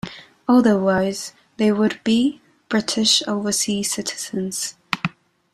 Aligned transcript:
Otherwise 0.49 1.31
they 1.57 1.71
would 1.71 1.99
be 2.03 2.41
British 2.69 3.21
Overseas 3.27 3.91
citizens. 3.91 4.75